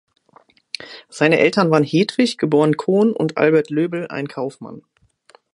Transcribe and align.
Seine 1.09 1.37
Eltern 1.37 1.69
waren 1.69 1.83
Hedwig 1.83 2.39
geboren 2.39 2.75
Kohn 2.75 3.13
und 3.13 3.37
Albert 3.37 3.69
Löbl 3.69 4.07
ein 4.09 4.27
Kaufmann. 4.27 4.81